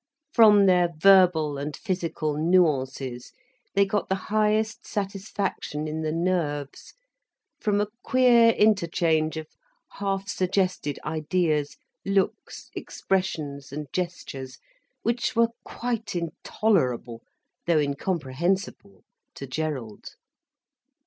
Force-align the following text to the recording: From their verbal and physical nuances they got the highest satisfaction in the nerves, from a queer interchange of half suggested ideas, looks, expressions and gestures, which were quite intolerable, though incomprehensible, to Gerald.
From 0.33 0.65
their 0.65 0.89
verbal 0.97 1.59
and 1.59 1.77
physical 1.77 2.35
nuances 2.35 3.33
they 3.75 3.85
got 3.85 4.09
the 4.09 4.15
highest 4.31 4.83
satisfaction 4.87 5.87
in 5.87 6.01
the 6.01 6.11
nerves, 6.11 6.95
from 7.59 7.79
a 7.79 7.85
queer 8.01 8.49
interchange 8.53 9.37
of 9.37 9.45
half 9.99 10.27
suggested 10.27 10.97
ideas, 11.05 11.77
looks, 12.03 12.71
expressions 12.73 13.71
and 13.71 13.85
gestures, 13.93 14.57
which 15.03 15.35
were 15.35 15.49
quite 15.63 16.15
intolerable, 16.15 17.21
though 17.67 17.77
incomprehensible, 17.77 19.03
to 19.35 19.45
Gerald. 19.45 20.15